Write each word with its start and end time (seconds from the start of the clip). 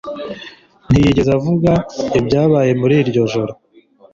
ntiyigeze 0.89 1.31
avuga 1.39 1.71
ibyabaye 2.19 2.71
muri 2.81 2.95
iryo 3.01 3.23
joro. 3.33 3.51